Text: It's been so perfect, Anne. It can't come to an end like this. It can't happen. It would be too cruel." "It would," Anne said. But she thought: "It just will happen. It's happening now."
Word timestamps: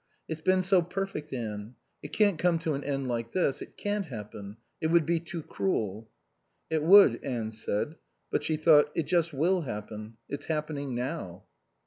It's 0.27 0.41
been 0.41 0.63
so 0.63 0.81
perfect, 0.81 1.31
Anne. 1.31 1.75
It 2.01 2.11
can't 2.11 2.39
come 2.39 2.57
to 2.57 2.73
an 2.73 2.83
end 2.83 3.07
like 3.07 3.33
this. 3.33 3.61
It 3.61 3.77
can't 3.77 4.07
happen. 4.07 4.57
It 4.81 4.87
would 4.87 5.05
be 5.05 5.19
too 5.19 5.43
cruel." 5.43 6.09
"It 6.71 6.81
would," 6.81 7.23
Anne 7.23 7.51
said. 7.51 7.97
But 8.31 8.43
she 8.43 8.57
thought: 8.57 8.89
"It 8.95 9.03
just 9.03 9.31
will 9.31 9.61
happen. 9.61 10.17
It's 10.27 10.47
happening 10.47 10.95
now." 10.95 11.43